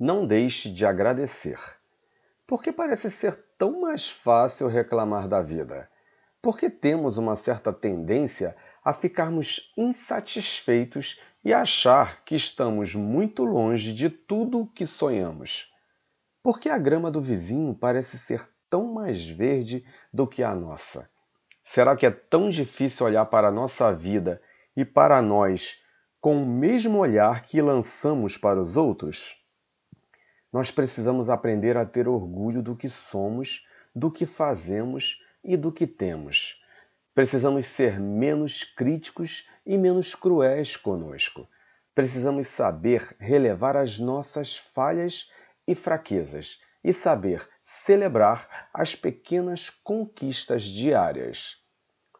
não 0.00 0.26
deixe 0.26 0.70
de 0.70 0.86
agradecer. 0.86 1.60
Porque 2.46 2.72
parece 2.72 3.10
ser 3.10 3.36
tão 3.58 3.82
mais 3.82 4.08
fácil 4.08 4.66
reclamar 4.66 5.28
da 5.28 5.42
vida? 5.42 5.90
Porque 6.40 6.70
temos 6.70 7.18
uma 7.18 7.36
certa 7.36 7.70
tendência 7.70 8.56
a 8.82 8.94
ficarmos 8.94 9.70
insatisfeitos 9.76 11.20
e 11.44 11.52
achar 11.52 12.24
que 12.24 12.34
estamos 12.34 12.94
muito 12.94 13.44
longe 13.44 13.92
de 13.92 14.08
tudo 14.08 14.60
o 14.60 14.66
que 14.66 14.86
sonhamos. 14.86 15.70
Porque 16.42 16.70
a 16.70 16.78
grama 16.78 17.10
do 17.10 17.20
vizinho 17.20 17.74
parece 17.74 18.16
ser 18.16 18.48
tão 18.70 18.94
mais 18.94 19.26
verde 19.26 19.84
do 20.10 20.26
que 20.26 20.42
a 20.42 20.54
nossa. 20.54 21.10
Será 21.62 21.94
que 21.94 22.06
é 22.06 22.10
tão 22.10 22.48
difícil 22.48 23.04
olhar 23.04 23.26
para 23.26 23.48
a 23.48 23.52
nossa 23.52 23.92
vida 23.92 24.40
e 24.74 24.82
para 24.82 25.20
nós 25.20 25.84
com 26.20 26.42
o 26.42 26.46
mesmo 26.46 26.98
olhar 26.98 27.42
que 27.42 27.60
lançamos 27.60 28.38
para 28.38 28.58
os 28.58 28.78
outros? 28.78 29.39
Nós 30.52 30.70
precisamos 30.70 31.30
aprender 31.30 31.76
a 31.76 31.86
ter 31.86 32.08
orgulho 32.08 32.62
do 32.62 32.74
que 32.74 32.88
somos, 32.88 33.66
do 33.94 34.10
que 34.10 34.26
fazemos 34.26 35.22
e 35.44 35.56
do 35.56 35.70
que 35.70 35.86
temos. 35.86 36.60
Precisamos 37.14 37.66
ser 37.66 38.00
menos 38.00 38.64
críticos 38.64 39.48
e 39.64 39.78
menos 39.78 40.14
cruéis 40.14 40.76
conosco. 40.76 41.48
Precisamos 41.94 42.48
saber 42.48 43.16
relevar 43.18 43.76
as 43.76 43.98
nossas 43.98 44.56
falhas 44.56 45.30
e 45.66 45.74
fraquezas 45.74 46.60
e 46.82 46.92
saber 46.92 47.48
celebrar 47.60 48.68
as 48.72 48.94
pequenas 48.94 49.70
conquistas 49.70 50.64
diárias. 50.64 51.58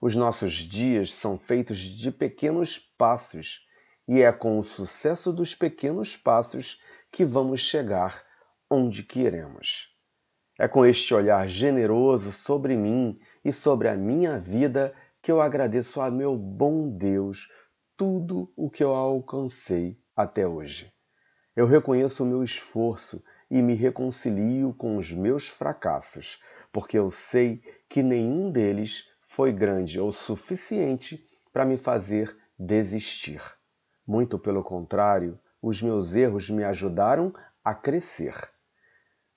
Os 0.00 0.16
nossos 0.16 0.54
dias 0.54 1.12
são 1.12 1.38
feitos 1.38 1.78
de 1.78 2.10
pequenos 2.10 2.78
passos 2.78 3.65
e 4.08 4.22
é 4.22 4.32
com 4.32 4.58
o 4.58 4.64
sucesso 4.64 5.32
dos 5.32 5.54
pequenos 5.54 6.16
passos 6.16 6.80
que 7.10 7.24
vamos 7.24 7.60
chegar 7.60 8.24
onde 8.70 9.02
queremos. 9.02 9.94
É 10.58 10.66
com 10.66 10.86
este 10.86 11.12
olhar 11.12 11.48
generoso 11.48 12.32
sobre 12.32 12.76
mim 12.76 13.18
e 13.44 13.52
sobre 13.52 13.88
a 13.88 13.96
minha 13.96 14.38
vida 14.38 14.94
que 15.20 15.30
eu 15.30 15.40
agradeço 15.40 16.00
a 16.00 16.10
meu 16.10 16.36
bom 16.36 16.88
Deus 16.88 17.50
tudo 17.96 18.52
o 18.56 18.70
que 18.70 18.84
eu 18.84 18.94
alcancei 18.94 19.98
até 20.14 20.46
hoje. 20.46 20.92
Eu 21.54 21.66
reconheço 21.66 22.22
o 22.22 22.26
meu 22.26 22.44
esforço 22.44 23.22
e 23.50 23.62
me 23.62 23.74
reconcilio 23.74 24.74
com 24.74 24.96
os 24.96 25.12
meus 25.12 25.48
fracassos, 25.48 26.40
porque 26.70 26.98
eu 26.98 27.10
sei 27.10 27.62
que 27.88 28.02
nenhum 28.02 28.50
deles 28.50 29.08
foi 29.22 29.52
grande 29.52 29.98
ou 29.98 30.12
suficiente 30.12 31.24
para 31.52 31.64
me 31.64 31.76
fazer 31.76 32.36
desistir. 32.58 33.40
Muito 34.06 34.38
pelo 34.38 34.62
contrário, 34.62 35.38
os 35.60 35.82
meus 35.82 36.14
erros 36.14 36.48
me 36.48 36.62
ajudaram 36.62 37.34
a 37.64 37.74
crescer. 37.74 38.34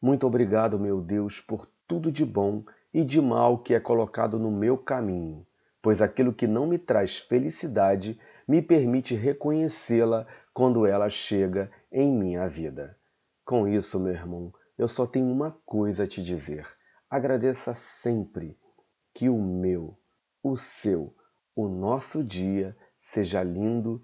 Muito 0.01 0.27
obrigado, 0.27 0.79
meu 0.79 1.01
Deus, 1.01 1.41
por 1.41 1.67
tudo 1.87 2.11
de 2.11 2.23
bom 2.23 2.63
e 2.93 3.03
de 3.03 3.19
mal 3.19 3.57
que 3.57 3.73
é 3.73 3.79
colocado 3.79 4.37
no 4.37 4.51
meu 4.51 4.77
caminho, 4.77 5.45
pois 5.81 6.01
aquilo 6.01 6.33
que 6.33 6.45
não 6.45 6.67
me 6.67 6.77
traz 6.77 7.17
felicidade 7.17 8.19
me 8.47 8.61
permite 8.61 9.15
reconhecê-la 9.15 10.27
quando 10.53 10.85
ela 10.85 11.09
chega 11.09 11.71
em 11.91 12.11
minha 12.11 12.47
vida. 12.47 12.97
Com 13.43 13.67
isso, 13.67 13.99
meu 13.99 14.13
irmão, 14.13 14.53
eu 14.77 14.87
só 14.87 15.07
tenho 15.07 15.31
uma 15.31 15.51
coisa 15.65 16.03
a 16.03 16.07
te 16.07 16.21
dizer: 16.21 16.67
agradeça 17.09 17.73
sempre 17.73 18.57
que 19.13 19.29
o 19.29 19.41
meu, 19.41 19.97
o 20.43 20.55
seu, 20.55 21.15
o 21.55 21.67
nosso 21.67 22.23
dia 22.23 22.77
seja 22.97 23.41
lindo 23.43 24.03